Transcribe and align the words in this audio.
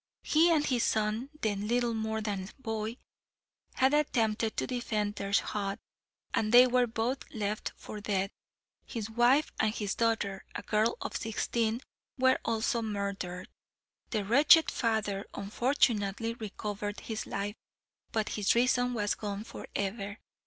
He 0.23 0.49
and 0.51 0.65
his 0.65 0.83
son, 0.83 1.29
then 1.41 1.67
little 1.67 1.93
more 1.93 2.21
than 2.21 2.49
a 2.49 2.53
boy, 2.59 2.97
had 3.75 3.93
attempted 3.93 4.57
to 4.57 4.65
defend 4.65 5.13
their 5.13 5.31
hut, 5.31 5.77
and 6.33 6.51
they 6.51 6.65
were 6.65 6.87
both 6.87 7.19
left 7.31 7.71
for 7.75 8.01
dead. 8.01 8.31
His 8.87 9.11
wife 9.11 9.51
and 9.59 9.71
his 9.75 9.93
daughter, 9.93 10.43
a 10.55 10.63
girl 10.63 10.97
of 11.01 11.15
sixteen, 11.15 11.81
were 12.17 12.39
also 12.43 12.81
murdered. 12.81 13.47
The 14.09 14.25
wretched 14.25 14.71
father, 14.71 15.27
unfortunately, 15.35 16.33
recovered 16.33 17.01
his 17.01 17.27
life, 17.27 17.55
but 18.11 18.29
his 18.29 18.55
reason 18.55 18.95
was 18.95 19.13
gone 19.13 19.43
for 19.43 19.67
ever. 19.75 20.17